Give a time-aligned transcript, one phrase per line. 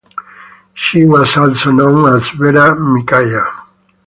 [0.73, 3.45] She was also known as Vera Micaia.